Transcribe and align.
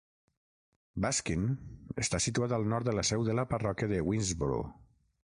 Baskin 1.03 1.43
està 2.03 2.19
situat 2.25 2.55
al 2.57 2.65
nord 2.71 2.89
de 2.89 2.95
la 2.99 3.03
seu 3.09 3.25
de 3.27 3.35
la 3.41 3.45
parròquia 3.51 3.91
de 3.93 4.01
Winnsboro. 4.07 4.57